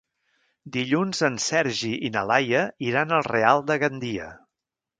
[0.77, 4.31] Dilluns en Sergi i na Laia iran al Real de Gandia.